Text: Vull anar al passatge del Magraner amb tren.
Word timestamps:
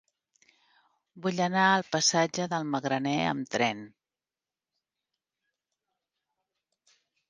Vull 1.25 1.41
anar 1.47 1.65
al 1.73 1.85
passatge 1.97 2.49
del 2.55 2.67
Magraner 2.77 3.15
amb 3.29 3.53
tren. 3.53 3.85